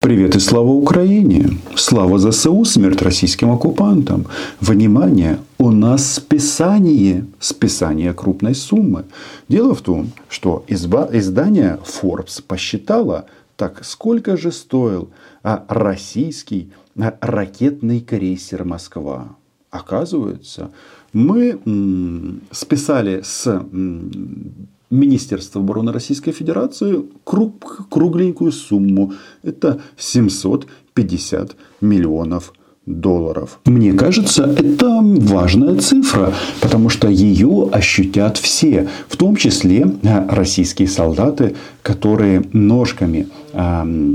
Привет 0.00 0.36
и 0.36 0.38
слава 0.38 0.68
Украине! 0.68 1.58
Слава 1.74 2.20
ЗСУ, 2.20 2.64
смерть 2.64 3.02
российским 3.02 3.50
оккупантам! 3.50 4.26
Внимание! 4.60 5.40
У 5.58 5.72
нас 5.72 6.14
списание, 6.14 7.26
списание 7.40 8.14
крупной 8.14 8.54
суммы. 8.54 9.06
Дело 9.48 9.74
в 9.74 9.82
том, 9.82 10.12
что 10.28 10.64
изба, 10.68 11.08
издание 11.10 11.80
Forbes 11.84 12.40
посчитало, 12.46 13.26
так 13.56 13.84
сколько 13.84 14.36
же 14.36 14.52
стоил 14.52 15.10
а, 15.42 15.64
российский 15.66 16.72
а, 16.96 17.18
ракетный 17.20 18.00
крейсер 18.00 18.64
«Москва». 18.64 19.34
Оказывается, 19.72 20.70
мы 21.12 21.58
м, 21.66 22.42
списали 22.52 23.22
с 23.24 23.48
м, 23.48 24.68
Министерство 24.90 25.60
обороны 25.60 25.92
Российской 25.92 26.32
Федерации 26.32 27.04
круг, 27.24 27.88
кругленькую 27.90 28.52
сумму. 28.52 29.12
Это 29.42 29.80
750 29.96 31.56
миллионов 31.80 32.52
долларов. 32.86 33.60
Мне 33.66 33.92
кажется, 33.92 34.44
это 34.44 35.00
важная 35.02 35.76
цифра, 35.76 36.32
потому 36.60 36.88
что 36.88 37.08
ее 37.08 37.68
ощутят 37.70 38.38
все, 38.38 38.88
в 39.08 39.16
том 39.16 39.36
числе 39.36 39.86
а, 40.04 40.26
российские 40.30 40.88
солдаты, 40.88 41.54
которые 41.82 42.44
ножками 42.52 43.28
э, 43.52 44.14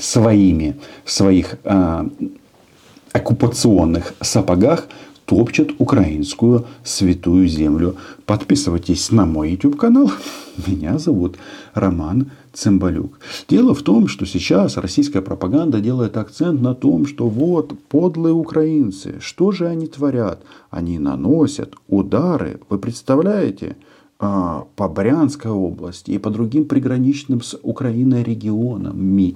своими, 0.00 0.76
в 1.04 1.10
своих 1.10 1.56
э, 1.64 2.08
оккупационных 3.12 4.14
сапогах 4.20 4.86
топчет 5.28 5.72
украинскую 5.78 6.64
святую 6.82 7.46
землю. 7.48 7.96
Подписывайтесь 8.24 9.12
на 9.12 9.26
мой 9.26 9.50
YouTube 9.50 9.76
канал. 9.76 10.10
Меня 10.66 10.98
зовут 10.98 11.36
Роман 11.74 12.30
Цымбалюк. 12.54 13.20
Дело 13.46 13.74
в 13.74 13.82
том, 13.82 14.08
что 14.08 14.24
сейчас 14.24 14.78
российская 14.78 15.20
пропаганда 15.20 15.80
делает 15.80 16.16
акцент 16.16 16.62
на 16.62 16.74
том, 16.74 17.06
что 17.06 17.28
вот 17.28 17.78
подлые 17.90 18.32
украинцы, 18.32 19.16
что 19.20 19.52
же 19.52 19.66
они 19.68 19.86
творят? 19.86 20.42
Они 20.70 20.98
наносят 20.98 21.74
удары, 21.88 22.58
вы 22.70 22.78
представляете, 22.78 23.76
а, 24.18 24.64
по 24.76 24.88
Брянской 24.88 25.50
области 25.50 26.10
и 26.12 26.18
по 26.18 26.30
другим 26.30 26.64
приграничным 26.64 27.42
с 27.42 27.56
Украиной 27.62 28.22
регионам. 28.22 29.34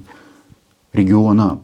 Регионам. 0.95 1.62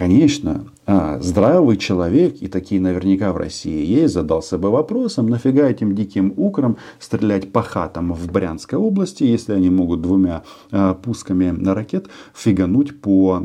Конечно, 0.00 0.64
а, 0.86 1.18
здравый 1.20 1.76
человек, 1.76 2.36
и 2.40 2.48
такие 2.48 2.80
наверняка 2.80 3.34
в 3.34 3.36
России 3.36 3.84
есть, 3.84 4.14
задался 4.14 4.56
бы 4.56 4.70
вопросом, 4.70 5.28
нафига 5.28 5.68
этим 5.68 5.94
диким 5.94 6.32
украм 6.38 6.78
стрелять 6.98 7.52
по 7.52 7.60
хатам 7.60 8.14
в 8.14 8.32
Брянской 8.32 8.78
области, 8.78 9.24
если 9.24 9.52
они 9.52 9.68
могут 9.68 10.00
двумя 10.00 10.42
а, 10.70 10.94
пусками 10.94 11.50
на 11.50 11.74
ракет 11.74 12.08
фигануть 12.32 12.98
по 13.02 13.42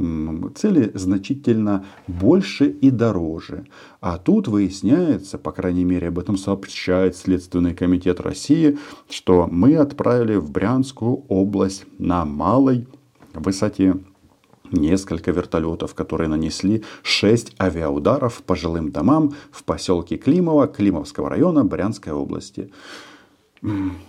цели 0.56 0.92
значительно 0.94 1.83
больше 2.08 2.67
и 2.70 2.89
дороже. 2.89 3.66
А 4.00 4.17
тут 4.17 4.48
выясняется, 4.48 5.38
по 5.38 5.52
крайней 5.52 5.83
мере 5.83 6.08
об 6.08 6.20
этом 6.20 6.38
сообщает 6.38 7.17
Следственный 7.17 7.73
комитет 7.73 8.22
России, 8.22 8.78
что 9.09 9.50
мы 9.52 9.76
отправили 9.76 10.38
в 10.38 10.52
Брянскую 10.52 11.26
область 11.28 11.83
на 11.98 12.23
малой 12.23 12.88
высоте 13.33 13.95
несколько 14.71 15.31
вертолетов, 15.31 15.94
которые 15.94 16.27
нанесли 16.27 16.83
6 17.03 17.55
авиаударов 17.59 18.44
по 18.44 18.55
жилым 18.55 18.91
домам 18.91 19.33
в 19.52 19.63
поселке 19.63 20.17
Климово 20.17 20.67
Климовского 20.67 21.30
района 21.30 21.63
Брянской 21.63 22.13
области. 22.13 22.71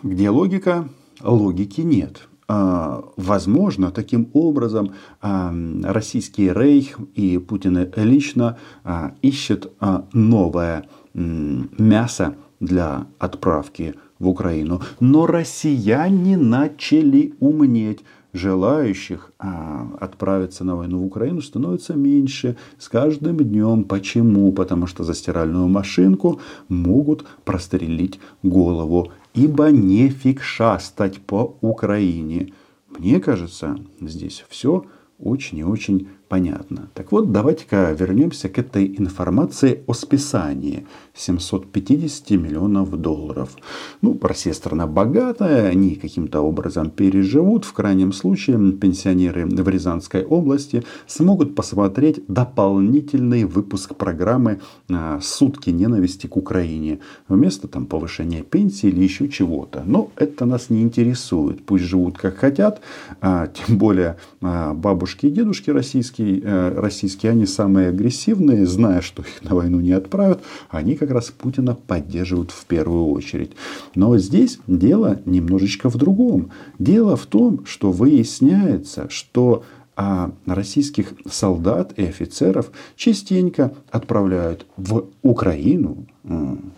Где 0.02 0.30
логика? 0.30 0.88
Логики 1.22 1.80
нет. 1.80 2.28
А, 2.48 3.02
возможно, 3.16 3.90
таким 3.90 4.30
образом 4.32 4.92
а, 5.20 5.52
российский 5.82 6.52
рейх 6.52 6.98
и 7.14 7.38
Путин 7.38 7.90
лично 7.96 8.58
а, 8.84 9.14
ищет 9.22 9.72
новое 10.12 10.88
мясо 11.14 12.36
для 12.60 13.06
отправки 13.18 13.94
в 14.18 14.28
Украину. 14.28 14.80
Но 15.00 15.26
россияне 15.26 16.36
начали 16.36 17.34
умнеть 17.40 18.00
желающих 18.36 19.32
а, 19.38 19.88
отправиться 20.00 20.64
на 20.64 20.76
войну 20.76 21.00
в 21.00 21.06
Украину 21.06 21.40
становится 21.40 21.94
меньше 21.94 22.56
с 22.78 22.88
каждым 22.88 23.38
днем. 23.38 23.84
Почему? 23.84 24.52
Потому 24.52 24.86
что 24.86 25.04
за 25.04 25.14
стиральную 25.14 25.68
машинку 25.68 26.40
могут 26.68 27.24
прострелить 27.44 28.20
голову. 28.42 29.12
Ибо 29.34 29.70
нефиг 29.70 30.42
шастать 30.42 31.20
по 31.20 31.56
Украине. 31.60 32.52
Мне 32.98 33.20
кажется, 33.20 33.78
здесь 34.00 34.44
все 34.48 34.84
очень 35.18 35.58
и 35.58 35.64
очень 35.64 36.08
понятно. 36.28 36.88
Так 36.94 37.12
вот, 37.12 37.32
давайте-ка 37.32 37.92
вернемся 37.92 38.48
к 38.48 38.58
этой 38.58 38.86
информации 38.98 39.82
о 39.86 39.94
списании 39.94 40.86
750 41.14 42.30
миллионов 42.30 42.90
долларов. 43.00 43.56
Ну, 44.02 44.18
Россия 44.20 44.52
страна 44.52 44.86
богатая, 44.86 45.68
они 45.68 45.94
каким-то 45.94 46.40
образом 46.40 46.90
переживут. 46.90 47.64
В 47.64 47.72
крайнем 47.72 48.12
случае 48.12 48.72
пенсионеры 48.72 49.46
в 49.46 49.68
Рязанской 49.68 50.24
области 50.24 50.84
смогут 51.06 51.54
посмотреть 51.54 52.22
дополнительный 52.28 53.44
выпуск 53.44 53.94
программы 53.94 54.60
а, 54.90 55.20
«Сутки 55.22 55.70
ненависти 55.70 56.26
к 56.26 56.36
Украине» 56.36 57.00
вместо 57.28 57.68
там 57.68 57.86
повышения 57.86 58.42
пенсии 58.42 58.88
или 58.88 59.02
еще 59.02 59.28
чего-то. 59.28 59.82
Но 59.86 60.10
это 60.16 60.44
нас 60.44 60.70
не 60.70 60.82
интересует. 60.82 61.64
Пусть 61.64 61.84
живут 61.84 62.18
как 62.18 62.36
хотят, 62.36 62.80
а, 63.20 63.46
тем 63.46 63.78
более 63.78 64.16
а, 64.42 64.74
бабушки 64.74 65.26
и 65.26 65.30
дедушки 65.30 65.70
российские 65.70 66.15
российские, 66.16 66.40
э, 66.42 66.80
российские, 66.80 67.32
они 67.32 67.46
самые 67.46 67.88
агрессивные, 67.88 68.66
зная, 68.66 69.00
что 69.00 69.22
их 69.22 69.42
на 69.42 69.54
войну 69.54 69.80
не 69.80 69.92
отправят, 69.92 70.40
они 70.70 70.94
как 70.94 71.10
раз 71.10 71.30
Путина 71.30 71.74
поддерживают 71.74 72.50
в 72.50 72.64
первую 72.66 73.06
очередь. 73.06 73.52
Но 73.94 74.16
здесь 74.18 74.58
дело 74.66 75.20
немножечко 75.24 75.90
в 75.90 75.96
другом. 75.96 76.50
Дело 76.78 77.16
в 77.16 77.26
том, 77.26 77.64
что 77.66 77.92
выясняется, 77.92 79.08
что 79.10 79.62
а 79.98 80.30
российских 80.44 81.14
солдат 81.30 81.94
и 81.96 82.04
офицеров 82.04 82.70
частенько 82.96 83.72
отправляют 83.90 84.66
в 84.76 85.06
Украину. 85.22 86.04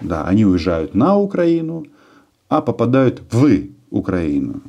Да, 0.00 0.22
они 0.24 0.44
уезжают 0.44 0.94
на 0.94 1.18
Украину, 1.18 1.84
а 2.48 2.60
попадают 2.60 3.22
в 3.32 3.48
Украину. 3.90 4.62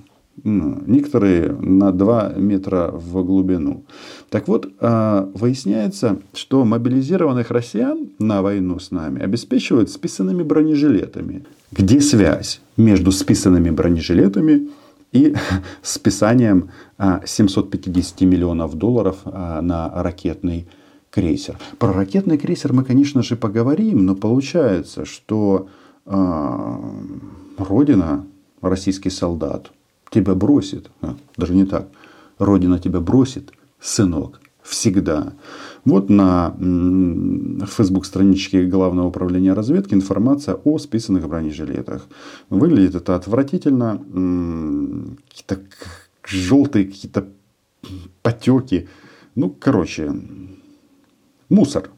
Ну, 0.44 0.82
некоторые 0.86 1.52
на 1.52 1.92
2 1.92 2.34
метра 2.38 2.92
в 2.94 3.24
глубину. 3.24 3.84
Так 4.30 4.48
вот, 4.48 4.72
а, 4.80 5.30
выясняется, 5.34 6.20
что 6.34 6.66
мобилизированных 6.66 7.52
россиян 7.52 8.10
на 8.20 8.42
войну 8.42 8.80
с 8.80 8.92
нами 8.92 9.22
обеспечивают 9.22 9.90
списанными 9.90 10.44
бронежилетами. 10.44 11.46
Где 11.72 12.02
связь 12.02 12.62
между 12.78 13.12
списанными 13.12 13.70
бронежилетами 13.70 14.70
и 15.12 15.36
списанием 15.82 16.70
750 17.26 18.22
а, 18.22 18.26
миллионов 18.26 18.76
долларов 18.76 19.18
а, 19.26 19.62
на 19.62 19.92
ракетный 20.04 20.68
крейсер? 21.10 21.58
Про 21.78 21.94
ракетный 21.94 22.38
крейсер 22.38 22.74
мы, 22.74 22.84
конечно 22.84 23.24
же, 23.24 23.36
поговорим, 23.36 24.06
но 24.06 24.16
получается, 24.16 25.06
что 25.06 25.68
Родина, 27.58 28.26
российский 28.62 29.12
солдат, 29.12 29.72
тебя 30.12 30.36
бросит. 30.36 30.90
А, 31.02 31.16
даже 31.38 31.54
не 31.54 31.66
так. 31.66 31.88
Родина 32.38 32.80
тебя 32.80 33.00
бросит, 33.00 33.52
сынок, 33.80 34.40
всегда. 34.62 35.34
Вот 35.86 36.10
на 36.10 36.56
фейсбук 37.66 38.06
страничке 38.06 38.66
Главного 38.66 39.08
управления 39.08 39.54
разведки 39.54 39.94
информация 39.94 40.56
о 40.56 40.78
списанных 40.78 41.28
бронежилетах. 41.28 42.08
Выглядит 42.50 42.96
это 42.96 43.16
отвратительно. 43.16 43.98
Какие-то 45.30 45.60
желтые 46.26 46.86
какие-то 46.86 47.28
потеки. 48.22 48.88
Ну, 49.36 49.50
короче, 49.50 50.14
мусор. 51.50 51.90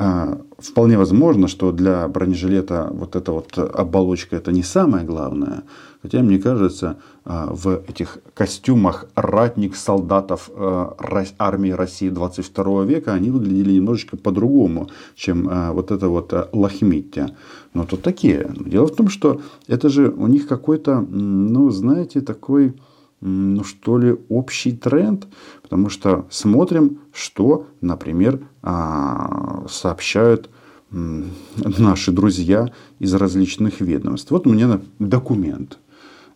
А, 0.00 0.40
вполне 0.58 0.96
возможно, 0.96 1.48
что 1.48 1.72
для 1.72 2.06
бронежилета 2.06 2.88
вот 2.92 3.16
эта 3.16 3.32
вот 3.32 3.58
оболочка 3.58 4.36
это 4.36 4.52
не 4.52 4.62
самое 4.62 5.04
главное. 5.04 5.64
Хотя, 6.02 6.22
мне 6.22 6.38
кажется, 6.38 6.98
а, 7.24 7.52
в 7.52 7.82
этих 7.88 8.18
костюмах 8.32 9.06
ратник 9.16 9.74
солдатов 9.74 10.50
а, 10.54 10.94
армии 11.40 11.70
России 11.70 12.10
22 12.10 12.84
века 12.84 13.12
они 13.12 13.32
выглядели 13.32 13.72
немножечко 13.72 14.16
по-другому, 14.16 14.88
чем 15.16 15.50
вот 15.72 15.90
это 15.90 16.08
вот 16.08 16.32
лохмиття. 16.52 17.30
Но 17.74 17.84
тут 17.84 18.02
такие. 18.02 18.48
Дело 18.54 18.86
в 18.86 18.94
том, 18.94 19.08
что 19.08 19.40
это 19.66 19.88
же 19.88 20.10
у 20.10 20.28
них 20.28 20.46
какой-то, 20.46 21.00
ну, 21.00 21.70
знаете, 21.70 22.20
такой 22.20 22.74
ну 23.20 23.64
что 23.64 23.98
ли, 23.98 24.16
общий 24.28 24.72
тренд, 24.72 25.26
потому 25.62 25.88
что 25.88 26.26
смотрим, 26.30 27.00
что, 27.12 27.66
например, 27.80 28.40
а, 28.62 29.64
сообщают 29.68 30.50
наши 30.90 32.12
друзья 32.12 32.72
из 32.98 33.14
различных 33.14 33.80
ведомств. 33.80 34.30
Вот 34.30 34.46
у 34.46 34.50
меня 34.50 34.80
документ. 34.98 35.78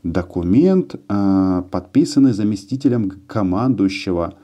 Документ, 0.03 0.97
а, 1.09 1.63
подписанный 1.63 2.33
заместителем 2.33 3.13
командующего 3.27 4.35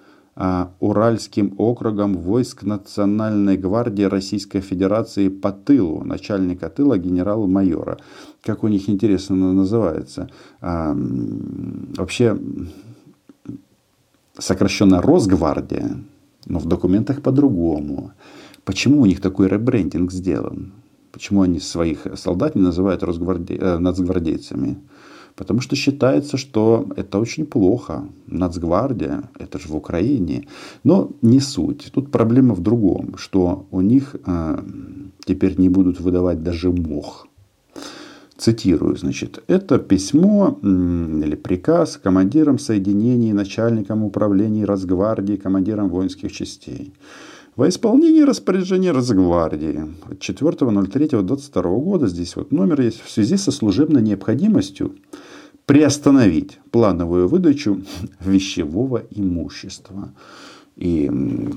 Уральским 0.79 1.55
округом 1.58 2.14
войск 2.14 2.62
Национальной 2.62 3.56
гвардии 3.56 4.05
Российской 4.05 4.61
Федерации 4.61 5.29
по 5.29 5.50
тылу, 5.50 6.05
начальника 6.05 6.69
тыла 6.70 6.96
генерал-майора. 6.96 7.99
Как 8.43 8.62
у 8.62 8.69
них 8.69 8.88
интересно 8.88 9.52
называется. 9.52 10.31
А, 10.61 10.96
вообще, 11.96 12.38
сокращенно 14.38 15.02
Росгвардия, 15.02 15.99
но 16.46 16.61
в 16.61 16.67
документах 16.67 17.20
по-другому. 17.20 18.12
Почему 18.64 19.00
у 19.02 19.06
них 19.06 19.20
такой 19.20 19.49
ребрендинг 19.49 20.12
сделан? 20.12 20.73
Почему 21.11 21.43
они 21.43 21.58
своих 21.58 22.06
солдат 22.14 22.55
не 22.55 22.62
называют 22.62 23.02
росгварди... 23.02 23.58
э, 23.61 23.79
нацгвардейцами? 23.79 24.79
Потому 25.38 25.61
что 25.61 25.76
считается, 25.76 26.37
что 26.37 26.87
это 26.96 27.20
очень 27.20 27.46
плохо. 27.46 28.02
Нацгвардия, 28.26 29.23
это 29.38 29.61
же 29.61 29.69
в 29.69 29.76
Украине. 29.76 30.49
Но 30.82 31.11
не 31.23 31.40
суть. 31.40 31.90
Тут 31.93 32.11
проблема 32.11 32.55
в 32.55 32.61
другом, 32.61 33.17
что 33.17 33.67
у 33.70 33.81
них 33.81 34.17
э, 34.26 34.58
теперь 35.25 35.61
не 35.61 35.69
будут 35.69 36.00
выдавать 36.00 36.43
даже 36.43 36.73
мох. 36.73 37.29
Цитирую, 38.37 38.96
значит, 38.96 39.43
это 39.49 39.79
письмо 39.79 40.58
или 40.62 41.37
приказ 41.37 42.00
командирам 42.02 42.58
соединений, 42.58 43.32
начальникам 43.32 44.05
управлений 44.05 44.64
Росгвардии, 44.64 45.37
командирам 45.37 45.88
воинских 45.88 46.32
частей. 46.32 46.93
Во 47.58 47.69
исполнении 47.69 48.22
распоряжения 48.22 48.93
Росгвардии 48.93 49.81
от 50.08 50.20
4.03.22 50.20 51.81
года, 51.81 52.06
здесь 52.06 52.37
вот 52.37 52.52
номер 52.52 52.82
есть, 52.82 53.02
в 53.02 53.10
связи 53.10 53.37
со 53.37 53.50
служебной 53.50 54.00
необходимостью 54.00 54.94
приостановить 55.66 56.60
плановую 56.70 57.26
выдачу 57.26 57.82
вещевого 58.20 59.02
имущества. 59.10 60.12
И, 60.76 61.10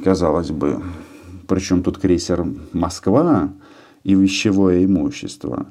казалось 0.03 0.49
бы, 0.49 0.81
причем 1.47 1.83
тут 1.83 1.99
крейсер 1.99 2.47
«Москва» 2.73 3.53
и 4.03 4.15
вещевое 4.15 4.85
имущество. 4.85 5.67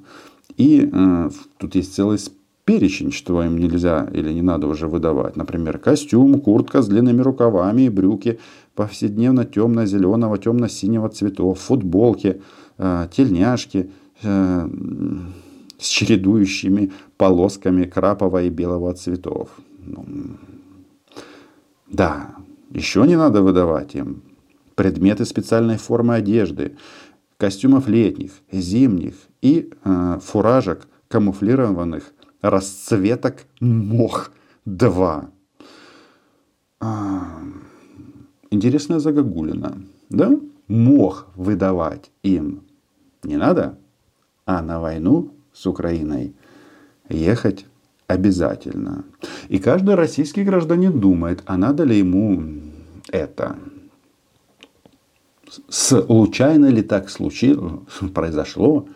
И 0.56 0.88
э, 0.92 1.30
тут 1.58 1.74
есть 1.74 1.92
целый 1.92 2.20
перечень, 2.64 3.10
что 3.10 3.42
им 3.42 3.58
нельзя 3.58 4.08
или 4.12 4.32
не 4.32 4.42
надо 4.42 4.68
уже 4.68 4.86
выдавать. 4.86 5.34
Например, 5.34 5.78
костюм, 5.78 6.40
куртка 6.40 6.82
с 6.82 6.86
длинными 6.86 7.20
рукавами 7.20 7.82
и 7.82 7.88
брюки 7.88 8.38
повседневно 8.74 9.44
темно-зеленого, 9.44 10.38
темно-синего 10.38 11.08
цветов, 11.08 11.58
футболки, 11.58 12.40
э, 12.78 13.08
тельняшки 13.12 13.90
э, 14.22 14.68
с 15.78 15.86
чередующими 15.86 16.92
полосками 17.16 17.84
крапового 17.84 18.42
и 18.42 18.50
белого 18.50 18.94
цветов. 18.94 19.50
Ну, 19.84 20.04
да, 21.88 22.34
еще 22.70 23.06
не 23.06 23.16
надо 23.16 23.42
выдавать 23.42 23.94
им 23.94 24.22
предметы 24.74 25.24
специальной 25.24 25.76
формы 25.76 26.14
одежды, 26.14 26.76
костюмов 27.36 27.88
летних, 27.88 28.32
зимних 28.52 29.14
и 29.42 29.70
э, 29.84 30.18
фуражек 30.22 30.86
камуфлированных 31.08 32.12
расцветок 32.40 33.44
мох 33.60 34.32
2. 34.64 35.30
Интересная 38.50 38.98
загогулина. 38.98 39.82
Да? 40.08 40.38
Мох 40.68 41.28
выдавать 41.36 42.10
им 42.22 42.62
не 43.22 43.36
надо, 43.36 43.78
а 44.46 44.62
на 44.62 44.80
войну 44.80 45.34
с 45.52 45.66
Украиной 45.66 46.34
ехать 47.08 47.66
обязательно. 48.06 49.04
И 49.48 49.58
каждый 49.58 49.94
российский 49.94 50.42
гражданин 50.42 50.98
думает, 50.98 51.42
а 51.46 51.56
надо 51.56 51.84
ли 51.84 51.98
ему 51.98 52.42
это. 53.10 53.56
Случайно 55.68 56.66
ли 56.66 56.82
так 56.82 57.10
случилось, 57.10 57.80
произошло, 58.14 58.86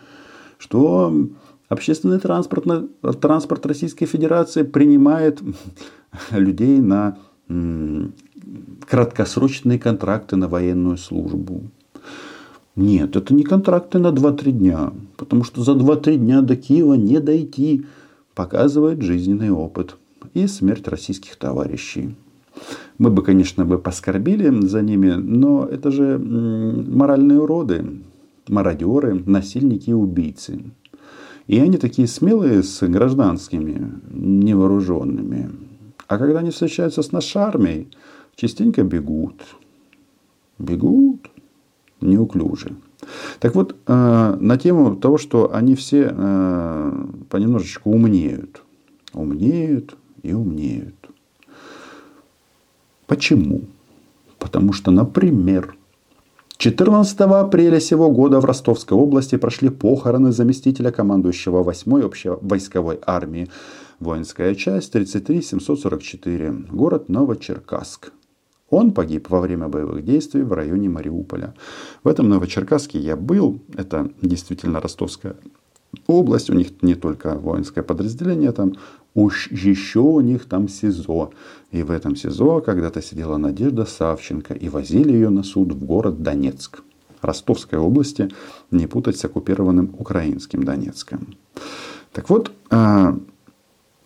что 0.59 1.12
общественный 1.69 2.21
транспорт, 2.21 2.67
транспорт 3.21 3.67
Российской 3.67 4.06
Федерации 4.06 4.62
принимает 4.62 5.43
людей 6.31 6.79
на 6.79 7.19
краткосрочные 8.88 9.79
контракты 9.79 10.37
на 10.37 10.49
военную 10.49 10.96
службу. 10.96 11.62
Нет, 12.76 13.14
это 13.17 13.35
не 13.35 13.44
контракты 13.44 13.99
на 13.99 14.08
2-3 14.08 14.50
дня, 14.50 14.93
потому 15.17 15.44
что 15.44 15.62
за 15.62 15.73
2-3 15.73 16.17
дня 16.17 16.43
до 16.43 16.56
Киева 16.56 16.94
не 16.94 17.20
дойти, 17.20 17.87
показывает 18.35 19.00
жизненный 19.00 19.50
опыт 19.50 19.96
и 20.35 20.46
смерть 20.46 20.88
российских 20.88 21.37
товарищей. 21.37 22.17
Мы 22.99 23.11
бы, 23.11 23.23
конечно, 23.23 23.64
бы 23.64 23.79
поскорбили 23.79 24.67
за 24.67 24.82
ними, 24.82 25.12
но 25.12 25.64
это 25.64 25.91
же 25.91 26.19
моральные 26.19 27.41
уроды, 27.41 27.85
мародеры, 28.49 29.23
насильники 29.26 29.91
и 29.91 29.94
убийцы. 29.94 30.62
И 31.46 31.58
они 31.58 31.76
такие 31.76 32.08
смелые 32.08 32.62
с 32.62 32.87
гражданскими, 32.87 33.93
невооруженными. 34.11 35.50
А 36.06 36.19
когда 36.19 36.41
они 36.41 36.50
встречаются 36.50 37.02
с 37.02 37.12
нашей 37.12 37.43
армией, 37.43 37.88
частенько 38.37 38.83
бегут. 38.83 39.43
Бегут 40.59 41.31
неуклюже. 42.01 42.77
Так 43.41 43.55
вот, 43.55 43.77
э, 43.87 44.37
на 44.41 44.57
тему 44.57 44.97
того, 44.97 45.19
что 45.19 45.55
они 45.55 45.75
все 45.75 46.09
э, 46.11 47.07
понемножечку 47.29 47.91
умнеют. 47.91 48.63
Умнеют 49.13 49.97
и 50.23 50.33
умнеют. 50.33 50.95
Почему? 53.07 53.63
Потому 54.39 54.73
что, 54.73 54.91
например, 54.91 55.77
14 56.57 57.21
апреля 57.21 57.81
сего 57.81 58.11
года 58.11 58.41
в 58.41 58.45
Ростовской 58.45 58.97
области 58.97 59.37
прошли 59.37 59.69
похороны 59.69 60.33
заместителя 60.33 60.91
командующего 60.91 61.63
8-й 61.63 62.05
общевойсковой 62.05 62.99
армии. 63.07 63.51
Воинская 64.01 64.55
часть 64.55 64.93
33 64.93 65.43
744. 65.43 66.53
Город 66.71 67.09
Новочеркасск. 67.09 68.13
Он 68.75 68.91
погиб 68.91 69.31
во 69.31 69.41
время 69.41 69.69
боевых 69.69 70.05
действий 70.05 70.43
в 70.43 70.53
районе 70.53 70.88
Мариуполя. 70.88 71.55
В 72.03 72.09
этом 72.09 72.29
Новочеркасске 72.29 72.99
я 72.99 73.17
был. 73.17 73.61
Это 73.76 74.11
действительно 74.21 74.81
Ростовская 74.81 75.37
область. 76.09 76.50
У 76.50 76.55
них 76.55 76.82
не 76.82 76.97
только 76.97 77.37
воинское 77.37 77.85
подразделение 77.85 78.50
там, 78.50 78.73
уж 79.15 79.49
еще 79.53 80.00
у 80.00 80.21
них 80.21 80.47
там 80.47 80.69
СИЗО. 80.69 81.31
И 81.71 81.85
в 81.85 81.91
этом 81.93 82.17
СИЗО 82.17 82.62
когда-то 82.62 83.00
сидела 83.00 83.37
Надежда 83.37 83.85
Савченко 83.85 84.55
и 84.55 84.69
возили 84.69 85.12
ее 85.12 85.31
на 85.31 85.44
суд 85.44 85.73
в 85.73 85.85
город 85.85 86.22
Донецк. 86.22 86.82
Ростовской 87.22 87.79
области, 87.79 88.29
не 88.72 88.89
путать 88.89 89.17
с 89.17 89.25
оккупированным 89.25 89.94
украинским 89.99 90.65
Донецком. 90.65 91.37
Так 92.13 92.29
вот, 92.29 92.51
а, 92.70 93.17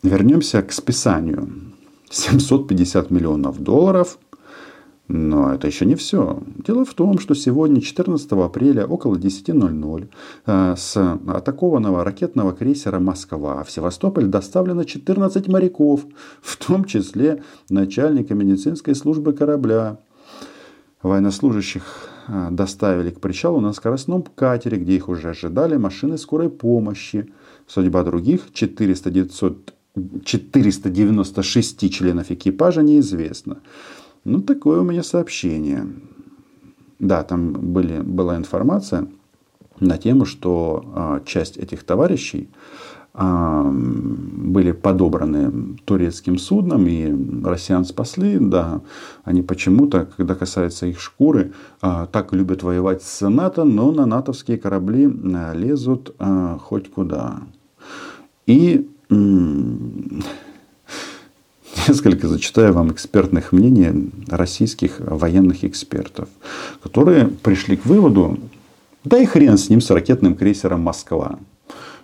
вернемся 0.02 0.62
к 0.62 0.72
списанию. 0.72 1.48
750 2.10 3.10
миллионов 3.10 3.60
долларов 3.62 4.18
но 5.08 5.54
это 5.54 5.66
еще 5.66 5.86
не 5.86 5.94
все. 5.94 6.42
Дело 6.66 6.84
в 6.84 6.92
том, 6.92 7.18
что 7.18 7.34
сегодня, 7.34 7.80
14 7.80 8.30
апреля, 8.32 8.86
около 8.86 9.16
10.00, 9.16 10.08
э, 10.46 10.74
с 10.76 10.96
атакованного 11.26 12.04
ракетного 12.04 12.52
крейсера 12.52 12.98
«Москва» 13.00 13.64
в 13.64 13.70
Севастополь 13.70 14.26
доставлено 14.26 14.84
14 14.84 15.48
моряков, 15.48 16.04
в 16.42 16.56
том 16.64 16.84
числе 16.84 17.42
начальника 17.70 18.34
медицинской 18.34 18.94
службы 18.94 19.32
корабля. 19.32 19.98
Военнослужащих 21.02 21.84
э, 22.28 22.48
доставили 22.50 23.10
к 23.10 23.20
причалу 23.20 23.60
на 23.60 23.72
скоростном 23.72 24.22
катере, 24.22 24.76
где 24.76 24.96
их 24.96 25.08
уже 25.08 25.30
ожидали 25.30 25.76
машины 25.76 26.18
скорой 26.18 26.50
помощи. 26.50 27.32
Судьба 27.66 28.04
других 28.04 28.52
400, 28.52 29.10
900, 29.10 29.74
496 30.24 31.90
членов 31.90 32.30
экипажа 32.30 32.82
неизвестна. 32.82 33.58
Ну, 34.28 34.42
такое 34.42 34.80
у 34.80 34.84
меня 34.84 35.02
сообщение. 35.02 35.86
Да, 36.98 37.22
там 37.22 37.52
были, 37.52 38.02
была 38.02 38.36
информация 38.36 39.08
на 39.80 39.96
тему, 39.96 40.26
что 40.26 40.84
а, 40.94 41.20
часть 41.24 41.56
этих 41.56 41.82
товарищей 41.82 42.50
а, 43.14 43.70
были 43.72 44.72
подобраны 44.72 45.78
турецким 45.86 46.36
судном, 46.36 46.86
и 46.86 47.10
россиян 47.42 47.86
спасли, 47.86 48.38
да, 48.38 48.82
они 49.24 49.40
почему-то, 49.40 50.06
когда 50.14 50.34
касается 50.34 50.84
их 50.86 51.00
шкуры, 51.00 51.54
а, 51.80 52.04
так 52.04 52.34
любят 52.34 52.62
воевать 52.62 53.02
с 53.02 53.26
НАТО, 53.26 53.64
но 53.64 53.92
на 53.92 54.04
натовские 54.04 54.58
корабли 54.58 55.08
а, 55.34 55.54
лезут 55.54 56.14
а, 56.18 56.58
хоть 56.58 56.90
куда. 56.90 57.44
И 58.46 58.90
несколько 61.88 62.28
зачитаю 62.28 62.72
вам 62.72 62.92
экспертных 62.92 63.52
мнений 63.52 64.10
российских 64.28 65.00
военных 65.00 65.64
экспертов, 65.64 66.28
которые 66.82 67.26
пришли 67.28 67.76
к 67.76 67.86
выводу, 67.86 68.38
да 69.04 69.18
и 69.18 69.26
хрен 69.26 69.56
с 69.56 69.68
ним, 69.70 69.80
с 69.80 69.90
ракетным 69.90 70.34
крейсером 70.34 70.82
«Москва». 70.82 71.38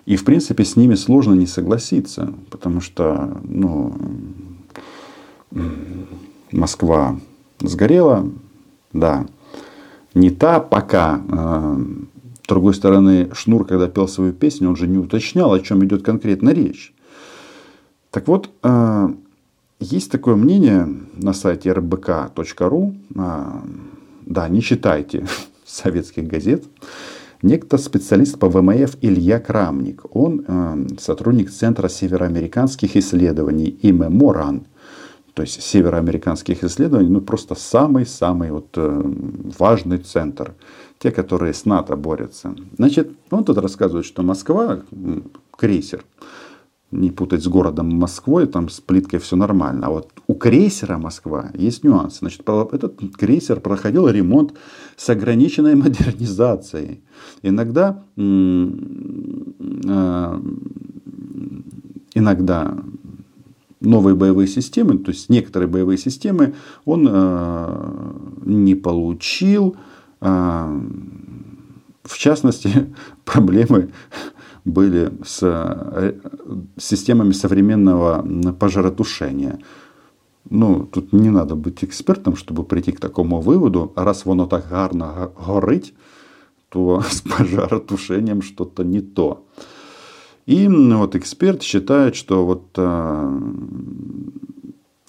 И, 0.06 0.16
в 0.16 0.24
принципе, 0.24 0.64
с 0.64 0.76
ними 0.76 0.96
сложно 0.96 1.34
не 1.34 1.46
согласиться, 1.46 2.32
потому 2.50 2.80
что 2.80 3.40
ну, 3.42 3.94
Москва 6.52 7.18
Сгорела? 7.60 8.30
Да. 8.92 9.26
Не 10.12 10.30
та 10.30 10.60
пока. 10.60 11.22
С 12.42 12.46
другой 12.46 12.74
стороны, 12.74 13.30
Шнур, 13.32 13.66
когда 13.66 13.88
пел 13.88 14.06
свою 14.06 14.34
песню, 14.34 14.68
он 14.68 14.76
же 14.76 14.86
не 14.86 14.98
уточнял, 14.98 15.52
о 15.52 15.60
чем 15.60 15.82
идет 15.84 16.02
конкретно 16.02 16.50
речь. 16.50 16.94
Так 18.10 18.28
вот, 18.28 18.50
есть 19.80 20.10
такое 20.10 20.36
мнение 20.36 20.88
на 21.14 21.32
сайте 21.32 21.70
rbk.ru. 21.70 22.94
Да, 24.26 24.48
не 24.48 24.62
читайте 24.62 25.26
советских 25.66 26.26
газет. 26.26 26.64
Некто 27.42 27.76
специалист 27.76 28.38
по 28.38 28.48
ВМФ 28.48 28.96
Илья 29.02 29.38
Крамник. 29.38 30.04
Он 30.16 30.44
э, 30.48 30.86
сотрудник 30.98 31.50
Центра 31.50 31.88
североамериканских 31.88 32.96
исследований 32.96 33.66
и 33.66 33.92
Меморан. 33.92 34.66
То 35.34 35.42
есть 35.42 35.60
североамериканских 35.62 36.64
исследований, 36.64 37.10
ну 37.10 37.20
просто 37.20 37.54
самый-самый 37.54 38.50
вот, 38.50 38.68
э, 38.76 39.02
важный 39.58 39.98
центр. 39.98 40.54
Те, 40.98 41.10
которые 41.10 41.52
с 41.52 41.66
НАТО 41.66 41.96
борются. 41.96 42.54
Значит, 42.78 43.10
он 43.30 43.44
тут 43.44 43.58
рассказывает, 43.58 44.06
что 44.06 44.22
Москва, 44.22 44.80
крейсер, 45.50 46.02
не 46.94 47.10
путать 47.10 47.42
с 47.42 47.48
городом 47.48 47.88
Москвой, 47.94 48.46
там 48.46 48.68
с 48.68 48.80
плиткой 48.80 49.18
все 49.18 49.36
нормально. 49.36 49.86
А 49.86 49.90
вот 49.90 50.12
у 50.26 50.34
крейсера 50.34 50.96
Москва 50.98 51.50
есть 51.54 51.84
нюансы. 51.84 52.18
Значит, 52.20 52.42
этот 52.72 53.00
крейсер 53.16 53.60
проходил 53.60 54.08
ремонт 54.08 54.54
с 54.96 55.10
ограниченной 55.10 55.74
модернизацией. 55.82 57.02
Иногда, 57.42 58.02
э, 58.16 58.20
иногда 62.14 62.78
новые 63.80 64.14
боевые 64.14 64.48
системы, 64.48 64.98
то 64.98 65.10
есть 65.10 65.28
некоторые 65.28 65.68
боевые 65.68 65.98
системы 65.98 66.54
он 66.84 67.08
э, 67.10 68.12
не 68.44 68.74
получил. 68.74 69.76
Э, 70.20 70.80
в 72.04 72.18
частности, 72.18 72.94
проблемы 73.24 73.90
были 74.64 75.12
с 75.24 75.40
э, 75.42 76.14
системами 76.78 77.32
современного 77.32 78.52
пожаротушения. 78.52 79.58
Ну, 80.50 80.86
тут 80.86 81.12
не 81.12 81.30
надо 81.30 81.54
быть 81.54 81.84
экспертом, 81.84 82.36
чтобы 82.36 82.64
прийти 82.64 82.92
к 82.92 83.00
такому 83.00 83.40
выводу. 83.40 83.92
Раз 83.96 84.24
воно 84.24 84.46
так 84.46 84.68
гарно 84.68 85.30
горить, 85.46 85.94
то 86.68 87.02
с 87.10 87.20
пожаротушением 87.20 88.42
что-то 88.42 88.84
не 88.84 89.00
то. 89.00 89.44
И 90.46 90.68
вот 90.68 91.14
эксперт 91.14 91.62
считает, 91.62 92.14
что 92.14 92.44
вот 92.44 92.64
э, 92.76 93.40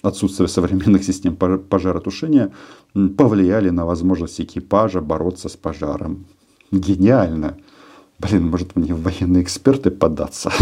отсутствие 0.02 0.48
современных 0.48 1.04
систем 1.04 1.36
пожаротушения 1.36 2.52
повлияли 3.16 3.70
на 3.70 3.84
возможность 3.84 4.40
экипажа 4.40 5.00
бороться 5.00 5.48
с 5.48 5.56
пожаром. 5.56 6.24
Гениально. 6.72 7.58
Блин, 8.18 8.48
может 8.48 8.76
мне 8.76 8.94
в 8.94 9.02
военные 9.02 9.42
эксперты 9.42 9.90
податься. 9.90 10.52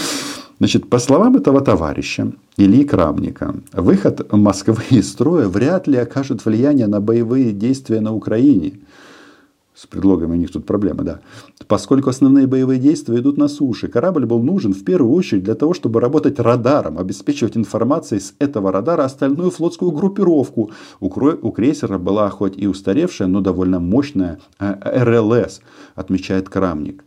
Значит, 0.58 0.90
по 0.90 0.98
словам 0.98 1.36
этого 1.36 1.60
товарища, 1.60 2.32
Ильи 2.56 2.84
Крамника, 2.84 3.54
выход 3.72 4.30
Москвы 4.32 4.82
из 4.90 5.10
строя 5.10 5.48
вряд 5.48 5.86
ли 5.86 5.96
окажет 5.96 6.44
влияние 6.44 6.86
на 6.86 7.00
боевые 7.00 7.52
действия 7.52 8.00
на 8.00 8.14
Украине– 8.14 8.80
с 9.80 9.86
предлогами 9.86 10.32
у 10.32 10.36
них 10.36 10.52
тут 10.52 10.66
проблемы, 10.66 11.04
да. 11.04 11.20
Поскольку 11.66 12.10
основные 12.10 12.46
боевые 12.46 12.78
действия 12.78 13.18
идут 13.18 13.38
на 13.38 13.48
суше, 13.48 13.88
корабль 13.88 14.26
был 14.26 14.42
нужен 14.42 14.74
в 14.74 14.84
первую 14.84 15.14
очередь 15.14 15.44
для 15.44 15.54
того, 15.54 15.72
чтобы 15.72 16.00
работать 16.00 16.38
радаром, 16.38 16.98
обеспечивать 16.98 17.56
информацией 17.56 18.20
с 18.20 18.34
этого 18.38 18.72
радара 18.72 19.04
остальную 19.04 19.50
флотскую 19.50 19.90
группировку. 19.92 20.70
У, 21.00 21.06
у 21.06 21.50
крейсера 21.50 21.96
была 21.96 22.28
хоть 22.28 22.58
и 22.58 22.66
устаревшая, 22.66 23.26
но 23.26 23.40
довольно 23.40 23.80
мощная 23.80 24.38
э, 24.58 24.74
РЛС, 25.02 25.62
отмечает 25.94 26.50
Крамник. 26.50 27.02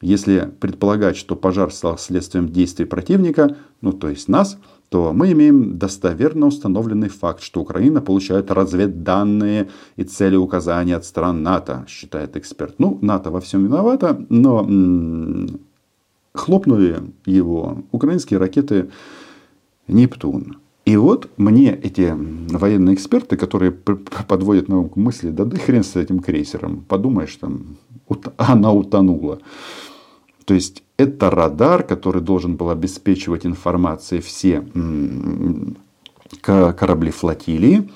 Если 0.00 0.52
предполагать, 0.60 1.16
что 1.16 1.34
пожар 1.34 1.72
стал 1.72 1.98
следствием 1.98 2.48
действий 2.48 2.84
противника, 2.84 3.56
ну 3.80 3.92
то 3.92 4.08
есть 4.08 4.28
нас, 4.28 4.56
то 4.88 5.12
мы 5.12 5.32
имеем 5.32 5.78
достоверно 5.78 6.46
установленный 6.46 7.08
факт, 7.08 7.42
что 7.42 7.60
Украина 7.60 8.00
получает 8.00 8.50
разведданные 8.50 9.68
и 9.96 10.04
цели 10.04 10.36
указания 10.36 10.96
от 10.96 11.04
стран 11.04 11.42
НАТО, 11.42 11.84
считает 11.88 12.36
эксперт. 12.36 12.76
Ну, 12.78 12.98
НАТО 13.02 13.30
во 13.30 13.40
всем 13.40 13.64
виновата, 13.64 14.24
но 14.30 14.60
м- 14.60 15.60
хлопнули 16.34 17.02
его 17.26 17.82
украинские 17.92 18.38
ракеты 18.38 18.90
«Нептун». 19.88 20.56
И 20.86 20.96
вот 20.96 21.28
мне 21.36 21.74
эти 21.74 22.14
военные 22.50 22.94
эксперты, 22.94 23.36
которые 23.36 23.72
подводят 23.72 24.68
на 24.68 24.88
мысли, 24.94 25.28
да 25.28 25.44
да 25.44 25.58
хрен 25.58 25.84
с 25.84 25.96
этим 25.96 26.20
крейсером, 26.20 26.82
подумаешь, 26.88 27.36
там, 27.36 27.76
она 28.38 28.72
утонула. 28.72 29.38
То 30.48 30.54
есть 30.54 30.82
это 30.96 31.30
радар, 31.30 31.82
который 31.82 32.22
должен 32.22 32.56
был 32.56 32.70
обеспечивать 32.70 33.44
информацией 33.44 34.22
все 34.22 34.64
корабли 36.40 37.10
флотилии, 37.10 37.90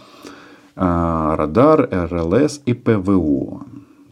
а, 0.76 1.34
радар, 1.36 1.88
РЛС 1.90 2.60
и 2.66 2.74
ПВО. 2.74 3.64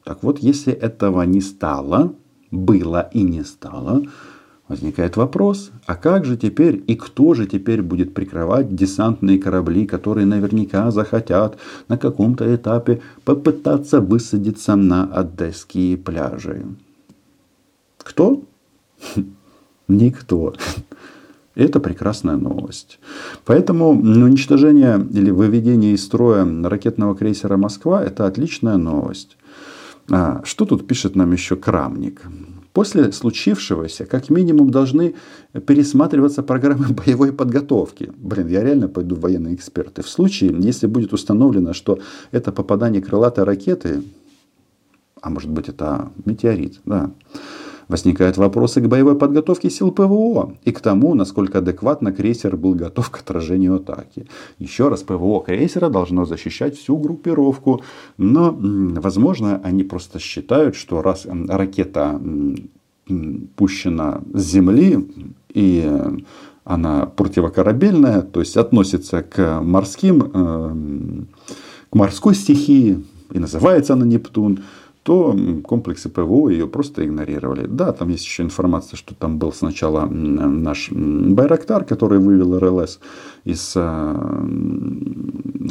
Так 0.04 0.22
вот, 0.22 0.38
если 0.38 0.72
этого 0.72 1.20
не 1.24 1.42
стало, 1.42 2.14
было 2.50 3.10
и 3.12 3.22
не 3.22 3.44
стало, 3.44 4.04
возникает 4.68 5.18
вопрос, 5.18 5.70
а 5.84 5.94
как 5.94 6.24
же 6.24 6.38
теперь 6.38 6.82
и 6.86 6.96
кто 6.96 7.34
же 7.34 7.46
теперь 7.46 7.82
будет 7.82 8.14
прикрывать 8.14 8.74
десантные 8.74 9.38
корабли, 9.38 9.86
которые 9.86 10.24
наверняка 10.24 10.90
захотят 10.90 11.58
на 11.88 11.98
каком-то 11.98 12.54
этапе 12.54 13.02
попытаться 13.26 14.00
высадиться 14.00 14.76
на 14.76 15.04
одесские 15.12 15.98
пляжи? 15.98 16.64
Кто? 18.02 18.42
Никто. 19.88 20.54
Это 21.54 21.80
прекрасная 21.80 22.36
новость. 22.36 23.00
Поэтому 23.44 23.90
уничтожение 23.90 25.04
или 25.12 25.30
выведение 25.30 25.94
из 25.94 26.04
строя 26.04 26.46
ракетного 26.62 27.14
крейсера 27.14 27.56
«Москва»– 27.56 28.02
это 28.04 28.26
отличная 28.26 28.76
новость. 28.76 29.36
А, 30.10 30.42
что 30.44 30.64
тут 30.64 30.86
пишет 30.86 31.16
нам 31.16 31.32
еще 31.32 31.56
Крамник? 31.56 32.22
После 32.72 33.10
случившегося, 33.10 34.06
как 34.06 34.30
минимум, 34.30 34.70
должны 34.70 35.14
пересматриваться 35.66 36.42
программы 36.42 36.86
боевой 37.06 37.32
подготовки. 37.32 38.12
Блин, 38.16 38.46
я 38.46 38.62
реально 38.62 38.88
пойду 38.88 39.16
в 39.16 39.20
военные 39.20 39.54
эксперты. 39.54 40.02
В 40.02 40.08
случае, 40.08 40.54
если 40.56 40.86
будет 40.86 41.12
установлено, 41.12 41.72
что 41.72 41.98
это 42.30 42.52
попадание 42.52 43.02
крылатой 43.02 43.44
ракеты, 43.44 44.02
а 45.20 45.30
может 45.30 45.50
быть 45.50 45.68
это 45.68 46.10
метеорит, 46.24 46.80
да, 46.84 47.10
Возникают 47.90 48.36
вопросы 48.36 48.80
к 48.80 48.86
боевой 48.86 49.16
подготовке 49.16 49.68
сил 49.68 49.90
ПВО 49.90 50.54
и 50.64 50.70
к 50.70 50.78
тому, 50.80 51.14
насколько 51.14 51.58
адекватно 51.58 52.12
крейсер 52.12 52.56
был 52.56 52.74
готов 52.74 53.10
к 53.10 53.18
отражению 53.18 53.74
атаки. 53.74 54.28
Еще 54.60 54.86
раз, 54.86 55.02
ПВО 55.02 55.40
крейсера 55.40 55.88
должно 55.88 56.24
защищать 56.24 56.78
всю 56.78 56.96
группировку, 56.98 57.82
но, 58.16 58.56
возможно, 58.56 59.60
они 59.64 59.82
просто 59.82 60.20
считают, 60.20 60.76
что 60.76 61.02
раз 61.02 61.26
ракета 61.48 62.20
пущена 63.56 64.20
с 64.34 64.40
земли 64.40 65.08
и 65.52 66.00
она 66.62 67.06
противокорабельная, 67.06 68.22
то 68.22 68.38
есть 68.38 68.56
относится 68.56 69.22
к 69.24 69.60
морским, 69.62 70.30
э, 70.32 71.54
к 71.90 71.94
морской 71.96 72.36
стихии, 72.36 73.04
и 73.32 73.38
называется 73.40 73.94
она 73.94 74.06
Нептун, 74.06 74.60
то 75.02 75.34
комплексы 75.64 76.08
ПВО 76.08 76.50
ее 76.50 76.66
просто 76.66 77.04
игнорировали. 77.04 77.66
Да, 77.66 77.92
там 77.92 78.10
есть 78.10 78.24
еще 78.24 78.42
информация, 78.42 78.96
что 78.96 79.14
там 79.14 79.38
был 79.38 79.52
сначала 79.52 80.06
наш 80.06 80.90
Байрактар, 80.90 81.84
который 81.84 82.18
вывел 82.18 82.58
РЛС 82.58 83.00
из 83.44 83.72
э, 83.76 84.48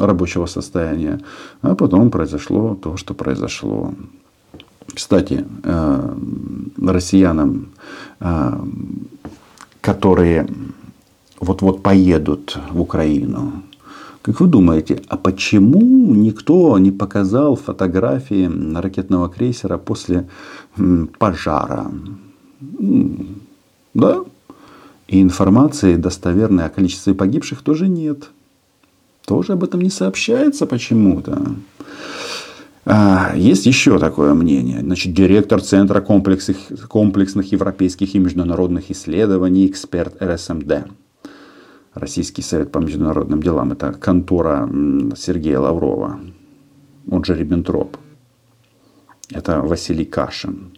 рабочего 0.00 0.46
состояния, 0.46 1.20
а 1.62 1.74
потом 1.76 2.10
произошло 2.10 2.74
то, 2.74 2.96
что 2.96 3.14
произошло. 3.14 3.94
Кстати, 4.92 5.44
э, 5.62 6.16
россиянам, 6.78 7.68
э, 8.18 8.52
которые 9.80 10.48
вот-вот 11.38 11.82
поедут 11.82 12.58
в 12.70 12.80
Украину, 12.80 13.62
как 14.22 14.40
вы 14.40 14.48
думаете, 14.48 15.00
а 15.08 15.16
почему 15.16 16.14
никто 16.14 16.78
не 16.78 16.90
показал 16.90 17.56
фотографии 17.56 18.50
ракетного 18.76 19.30
крейсера 19.30 19.78
после 19.78 20.28
пожара? 21.18 21.90
Да? 23.94 24.18
И 25.08 25.22
информации 25.22 25.96
достоверной 25.96 26.66
о 26.66 26.68
количестве 26.68 27.14
погибших 27.14 27.62
тоже 27.62 27.88
нет. 27.88 28.30
Тоже 29.26 29.54
об 29.54 29.64
этом 29.64 29.80
не 29.80 29.90
сообщается 29.90 30.66
почему-то. 30.66 31.42
А, 32.84 33.32
есть 33.34 33.66
еще 33.66 33.98
такое 33.98 34.34
мнение. 34.34 34.80
Значит, 34.80 35.14
директор 35.14 35.62
Центра 35.62 36.00
комплексных, 36.00 36.58
комплексных 36.88 37.52
европейских 37.52 38.14
и 38.14 38.18
международных 38.18 38.90
исследований, 38.90 39.66
эксперт 39.66 40.22
РСМД 40.22 40.84
Российский 41.94 42.42
совет 42.42 42.70
по 42.72 42.78
международным 42.78 43.42
делам. 43.42 43.72
Это 43.72 43.92
контора 43.92 44.68
Сергея 45.16 45.58
Лаврова. 45.58 46.20
Он 47.10 47.24
же 47.24 47.34
Риббентроп. 47.34 47.96
Это 49.30 49.60
Василий 49.60 50.04
Кашин. 50.04 50.76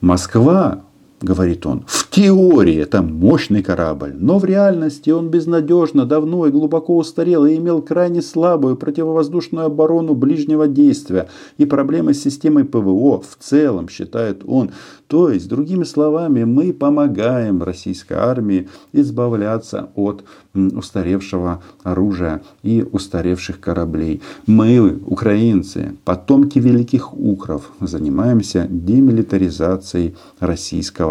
Москва 0.00 0.84
говорит 1.20 1.64
он, 1.66 1.84
в 1.86 2.10
теории 2.10 2.76
это 2.76 3.02
мощный 3.02 3.62
корабль, 3.62 4.14
но 4.18 4.38
в 4.38 4.44
реальности 4.44 5.10
он 5.10 5.28
безнадежно, 5.28 6.04
давно 6.04 6.46
и 6.46 6.50
глубоко 6.50 6.96
устарел 6.96 7.46
и 7.46 7.56
имел 7.56 7.80
крайне 7.80 8.22
слабую 8.22 8.76
противовоздушную 8.76 9.66
оборону 9.66 10.14
ближнего 10.14 10.68
действия 10.68 11.28
и 11.56 11.64
проблемы 11.64 12.12
с 12.14 12.22
системой 12.22 12.64
ПВО 12.64 13.20
в 13.20 13.36
целом, 13.38 13.88
считает 13.88 14.42
он. 14.46 14.70
То 15.06 15.30
есть, 15.30 15.48
другими 15.48 15.84
словами, 15.84 16.44
мы 16.44 16.72
помогаем 16.72 17.62
российской 17.62 18.14
армии 18.14 18.68
избавляться 18.92 19.90
от 19.94 20.24
устаревшего 20.54 21.62
оружия 21.82 22.42
и 22.62 22.84
устаревших 22.90 23.60
кораблей. 23.60 24.20
Мы, 24.46 24.98
украинцы, 25.06 25.96
потомки 26.04 26.58
великих 26.58 27.16
укров, 27.16 27.70
занимаемся 27.80 28.66
демилитаризацией 28.68 30.16
российского 30.40 31.05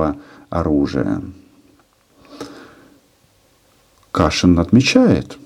оружия. 0.50 1.22
Кашин 4.12 4.60
отмечает, 4.60 5.38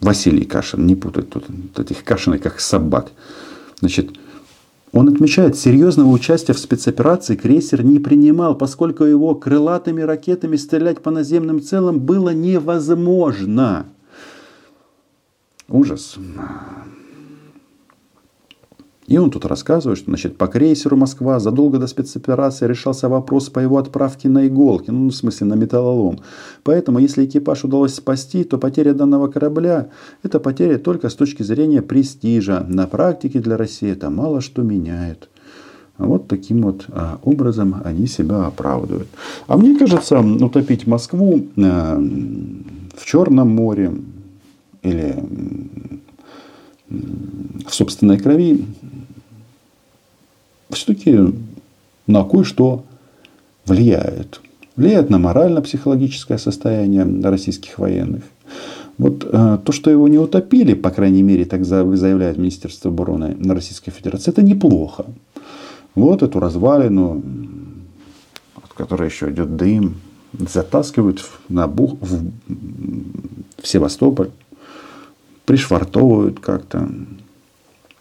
Василий 0.00 0.44
Кашин, 0.44 0.86
не 0.86 0.94
путать 0.94 1.30
тут 1.30 1.44
этих 1.78 2.04
Кашиной 2.04 2.38
как 2.38 2.60
собак, 2.60 3.10
значит, 3.80 4.10
он 4.92 5.08
отмечает, 5.08 5.56
серьезного 5.56 6.08
участия 6.08 6.54
в 6.54 6.58
спецоперации 6.58 7.36
крейсер 7.36 7.84
не 7.84 7.98
принимал, 7.98 8.54
поскольку 8.56 9.04
его 9.04 9.34
крылатыми 9.34 10.00
ракетами 10.00 10.56
стрелять 10.56 11.02
по 11.02 11.10
наземным 11.10 11.60
целям 11.62 12.00
было 12.00 12.30
невозможно. 12.30 13.86
Ужас. 15.68 16.16
И 19.08 19.16
он 19.16 19.30
тут 19.30 19.46
рассказывает, 19.46 19.98
что 19.98 20.10
значит, 20.10 20.36
по 20.36 20.48
крейсеру 20.48 20.94
Москва 20.94 21.40
задолго 21.40 21.78
до 21.78 21.86
спецоперации 21.86 22.66
решался 22.66 23.08
вопрос 23.08 23.48
по 23.48 23.58
его 23.58 23.78
отправке 23.78 24.28
на 24.28 24.46
иголки, 24.46 24.90
ну, 24.90 25.08
в 25.08 25.14
смысле, 25.14 25.46
на 25.46 25.54
металлолом. 25.54 26.18
Поэтому, 26.62 26.98
если 26.98 27.24
экипаж 27.24 27.64
удалось 27.64 27.94
спасти, 27.94 28.44
то 28.44 28.58
потеря 28.58 28.92
данного 28.92 29.28
корабля– 29.28 29.88
это 30.22 30.38
потеря 30.38 30.76
только 30.76 31.08
с 31.08 31.14
точки 31.14 31.42
зрения 31.42 31.80
престижа. 31.80 32.66
На 32.68 32.86
практике 32.86 33.40
для 33.40 33.56
России 33.56 33.90
это 33.90 34.10
мало 34.10 34.42
что 34.42 34.60
меняет. 34.60 35.30
Вот 35.96 36.28
таким 36.28 36.60
вот 36.60 36.84
а, 36.90 37.18
образом 37.24 37.80
они 37.84 38.06
себя 38.06 38.46
оправдывают. 38.46 39.08
А 39.46 39.56
мне 39.56 39.76
кажется, 39.78 40.20
утопить 40.20 40.86
Москву 40.86 41.46
а, 41.56 41.98
в 41.98 43.06
Черном 43.06 43.48
море 43.48 43.90
или 44.82 45.16
в 46.90 47.74
собственной 47.74 48.18
крови 48.18 48.64
все-таки 50.70 51.18
на 52.06 52.24
кое-что 52.24 52.84
влияет. 53.66 54.40
Влияет 54.76 55.10
на 55.10 55.18
морально-психологическое 55.18 56.38
состояние 56.38 57.04
российских 57.22 57.78
военных. 57.78 58.22
Вот 58.96 59.24
э, 59.24 59.58
то, 59.64 59.72
что 59.72 59.90
его 59.90 60.08
не 60.08 60.18
утопили, 60.18 60.74
по 60.74 60.90
крайней 60.90 61.22
мере, 61.22 61.44
так 61.44 61.64
заявляет 61.64 62.38
Министерство 62.38 62.90
обороны 62.90 63.36
Российской 63.52 63.90
Федерации, 63.90 64.30
это 64.30 64.42
неплохо. 64.42 65.06
Вот 65.94 66.22
эту 66.22 66.40
развалину, 66.40 67.22
от 68.56 68.72
которой 68.72 69.08
еще 69.08 69.30
идет 69.30 69.56
дым, 69.56 69.96
затаскивают 70.32 71.24
на 71.48 71.66
Бух, 71.66 71.96
в, 72.00 72.30
в 73.62 73.66
Севастополь, 73.66 74.30
пришвартовывают 75.48 76.40
как-то, 76.40 76.90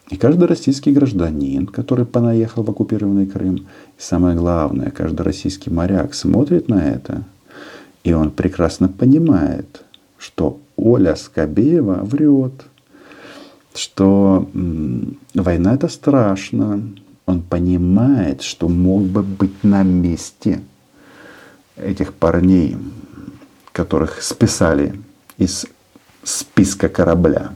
и 0.10 0.18
каждый 0.18 0.50
российский 0.50 0.92
гражданин, 0.92 1.66
который 1.66 2.06
понаехал 2.06 2.62
в 2.62 2.70
оккупированный 2.70 3.26
Крым, 3.26 3.56
и 3.56 3.66
самое 3.98 4.36
главное, 4.36 4.92
каждый 4.92 5.22
российский 5.22 5.70
моряк 5.70 6.14
смотрит 6.14 6.68
на 6.68 6.86
это, 6.86 7.24
и 8.04 8.12
он 8.12 8.32
прекрасно 8.32 8.90
понимает, 8.90 9.86
что 10.18 10.60
Оля 10.76 11.16
Скобеева 11.16 12.02
врет, 12.04 12.66
что 13.74 14.50
м, 14.54 15.18
война 15.34 15.76
это 15.76 15.88
страшно. 15.88 16.82
Он 17.26 17.42
понимает, 17.42 18.42
что 18.42 18.68
мог 18.68 19.04
бы 19.04 19.24
быть 19.24 19.64
на 19.64 19.84
месте 19.84 20.60
этих 21.78 22.14
парней, 22.14 22.76
которых 23.72 24.22
списали 24.22 24.96
из 25.38 25.66
списка 26.28 26.90
корабля. 26.90 27.54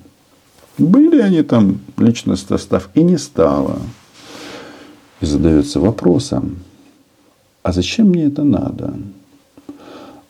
Были 0.77 1.19
они 1.19 1.43
там, 1.43 1.79
личностный 1.97 2.57
состав, 2.57 2.89
и 2.93 3.03
не 3.03 3.17
стало. 3.17 3.79
И 5.19 5.25
задается 5.25 5.79
вопросом, 5.79 6.60
а 7.63 7.73
зачем 7.73 8.07
мне 8.07 8.23
это 8.23 8.43
надо? 8.43 8.93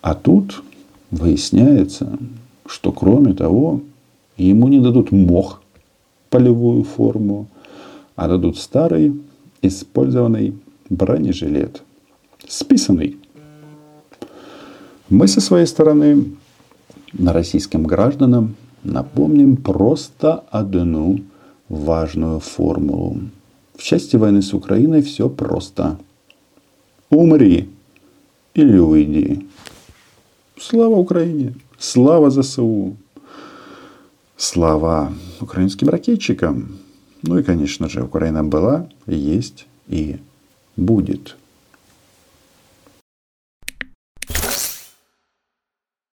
А 0.01 0.15
тут 0.15 0.63
выясняется, 1.11 2.17
что 2.65 2.91
кроме 2.91 3.33
того, 3.33 3.81
ему 4.37 4.67
не 4.69 4.79
дадут 4.79 5.11
мох, 5.11 5.61
полевую 6.31 6.83
форму, 6.83 7.47
а 8.15 8.27
дадут 8.27 8.57
старый, 8.57 9.21
использованный 9.61 10.55
бронежилет, 10.89 11.83
списанный. 12.47 13.17
Мы 15.09 15.27
со 15.27 15.41
своей 15.41 15.67
стороны 15.67 16.25
российским 17.17 17.83
гражданам 17.83 18.55
Напомним 18.83 19.57
просто 19.57 20.43
одну 20.49 21.21
важную 21.69 22.39
формулу. 22.39 23.19
В 23.75 23.83
части 23.83 24.15
войны 24.15 24.41
с 24.41 24.53
Украиной 24.53 25.03
все 25.03 25.29
просто. 25.29 25.99
Умри 27.11 27.69
или 28.55 28.77
уйди. 28.79 29.47
Слава 30.59 30.95
Украине! 30.95 31.55
Слава 31.77 32.31
ЗСУ! 32.31 32.95
Слава 34.35 35.13
украинским 35.39 35.89
ракетчикам! 35.89 36.79
Ну 37.21 37.37
и, 37.37 37.43
конечно 37.43 37.87
же, 37.87 38.03
Украина 38.03 38.43
была, 38.43 38.89
есть 39.05 39.67
и 39.87 40.17
будет. 40.75 41.37